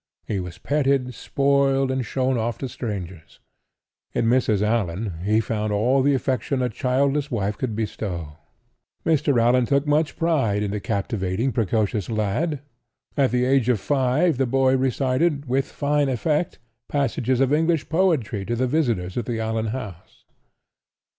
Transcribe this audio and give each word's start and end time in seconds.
He 0.25 0.39
was 0.39 0.57
petted, 0.57 1.13
spoiled 1.13 1.91
and 1.91 2.03
shown 2.03 2.35
off 2.35 2.57
to 2.57 2.67
strangers. 2.67 3.39
In 4.13 4.25
Mrs. 4.25 4.63
Allan 4.63 5.19
he 5.23 5.39
found 5.39 5.71
all 5.71 6.01
the 6.01 6.15
affection 6.15 6.63
a 6.63 6.69
childless 6.69 7.29
wife 7.29 7.55
could 7.55 7.75
bestow. 7.75 8.37
Mr. 9.05 9.39
Allan 9.39 9.67
took 9.67 9.85
much 9.85 10.17
pride 10.17 10.63
in 10.63 10.71
the 10.71 10.79
captivating, 10.79 11.51
precocious 11.51 12.09
lad. 12.09 12.61
At 13.15 13.29
the 13.29 13.45
age 13.45 13.69
of 13.69 13.79
five 13.79 14.37
the 14.39 14.47
boy 14.47 14.75
recited, 14.75 15.47
with 15.47 15.67
fine 15.71 16.09
effect, 16.09 16.57
passages 16.89 17.39
of 17.39 17.53
English 17.53 17.87
poetry 17.87 18.43
to 18.45 18.55
the 18.55 18.65
visitors 18.65 19.17
at 19.19 19.27
the 19.27 19.39
Allan 19.39 19.67
house. 19.67 20.25